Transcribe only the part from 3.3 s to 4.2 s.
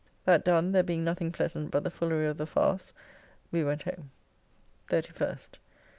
we went home.